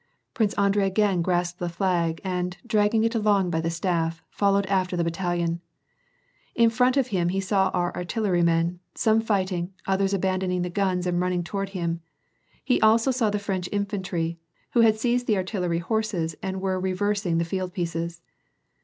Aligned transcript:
Prince 0.33 0.55
Andrei 0.55 0.87
again 0.87 1.21
grasped 1.21 1.59
the 1.59 1.69
flag 1.69 2.19
and, 2.23 2.57
dragging 2.65 3.03
it 3.03 3.13
along 3.13 3.51
by 3.51 3.61
the 3.61 3.69
staff, 3.69 4.23
followed 4.31 4.65
after 4.65 4.97
the 4.97 5.03
battalion. 5.03 5.61
In 6.55 6.71
front 6.71 6.97
of 6.97 7.09
him, 7.09 7.29
he 7.29 7.39
saw 7.39 7.69
our 7.71 7.93
artillerymen, 7.95 8.79
some 8.95 9.21
fighting, 9.21 9.73
others 9.85 10.11
abandoning 10.11 10.63
the 10.63 10.71
guns 10.71 11.05
and 11.05 11.19
running 11.21 11.43
toward 11.43 11.69
him; 11.77 12.01
he 12.63 12.81
also 12.81 13.11
saw 13.11 13.29
the 13.29 13.37
French 13.37 13.69
infantry, 13.71 14.39
who 14.71 14.79
had 14.81 14.97
seized 14.99 15.27
tlie 15.27 15.35
artillery 15.35 15.77
horses 15.77 16.33
and 16.41 16.59
were 16.61 16.79
reversing 16.79 17.37
tlie 17.37 17.59
iield 17.59 17.71
pieces. 17.71 18.23